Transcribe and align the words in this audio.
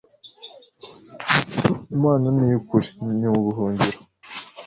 Imana 1.95 2.25
ni 2.35 2.43
iy 2.47 2.55
ukuri 2.59 2.87
ni 3.19 3.27
ubuhungiro 3.35 3.99